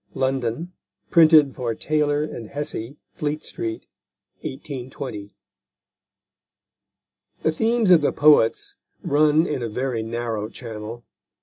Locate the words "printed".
1.11-1.53